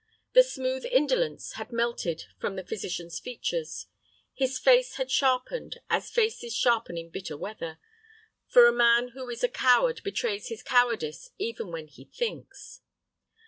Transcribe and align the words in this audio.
The 0.33 0.41
smooth 0.41 0.83
indolence 0.87 1.51
had 1.61 1.71
melted 1.71 2.25
from 2.39 2.55
the 2.55 2.65
physician's 2.65 3.19
features. 3.19 3.85
His 4.33 4.57
face 4.57 4.95
had 4.95 5.11
sharpened 5.11 5.79
as 5.91 6.09
faces 6.09 6.55
sharpen 6.55 6.97
in 6.97 7.11
bitter 7.11 7.37
weather, 7.37 7.77
for 8.47 8.65
a 8.65 8.73
man 8.73 9.09
who 9.09 9.29
is 9.29 9.43
a 9.43 9.47
coward 9.47 10.01
betrays 10.03 10.47
his 10.47 10.63
cowardice 10.63 11.29
even 11.37 11.67
when 11.71 11.85
he 11.85 12.05
thinks. 12.05 12.81